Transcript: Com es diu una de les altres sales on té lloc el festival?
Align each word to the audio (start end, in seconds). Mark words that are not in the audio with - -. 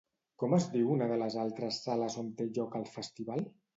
Com 0.43 0.53
es 0.57 0.63
diu 0.75 0.87
una 0.93 1.09
de 1.11 1.19
les 1.23 1.37
altres 1.43 1.79
sales 1.89 2.17
on 2.23 2.33
té 2.41 2.49
lloc 2.57 2.79
el 2.81 2.89
festival? 2.99 3.45